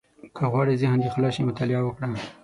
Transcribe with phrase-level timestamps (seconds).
[0.35, 2.07] •که غواړې ذهن دې خلاص شي، مطالعه وکړه.